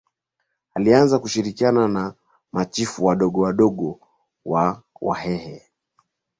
[0.75, 2.13] Alianza kushirikiana na
[2.51, 3.99] machifu wadogo wadogo
[4.45, 5.61] wa Wahehe